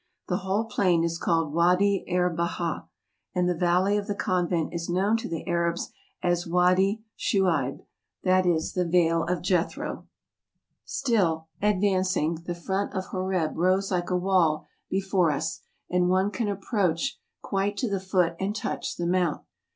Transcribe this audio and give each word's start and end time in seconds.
The 0.29 0.37
whole 0.37 0.65
plain 0.65 1.03
is 1.03 1.19
called 1.19 1.53
Wady 1.53 2.03
er 2.11 2.33
Bahah; 2.35 2.87
and 3.35 3.47
the 3.47 3.53
valley 3.53 3.97
of 3.97 4.07
the 4.07 4.15
convent 4.15 4.73
is 4.73 4.89
known 4.89 5.15
to 5.17 5.27
the 5.29 5.45
Arabs 5.47 5.91
as 6.23 6.47
Wady 6.47 7.03
Shu'eib, 7.15 7.85
that 8.23 8.47
is, 8.47 8.73
the 8.73 8.83
vale 8.87 9.21
of 9.25 9.43
Jethro. 9.43 10.07
Still 10.85 11.47
MOUNT 11.61 11.75
SINAI. 11.75 11.81
221 11.85 11.95
advancing, 11.99 12.43
the 12.47 12.55
front 12.59 12.93
of 12.95 13.05
Horeb 13.11 13.55
rose 13.55 13.91
like 13.91 14.09
a 14.09 14.17
wall 14.17 14.65
before 14.89 15.29
us; 15.29 15.61
and 15.87 16.09
one 16.09 16.31
can 16.31 16.47
approach 16.47 17.19
quite 17.43 17.77
to 17.77 17.87
the 17.87 17.99
foot 17.99 18.35
and 18.39 18.55
touch 18.55 18.95
the 18.95 19.05
mount. 19.05 19.43